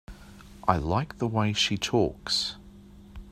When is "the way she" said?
1.19-1.77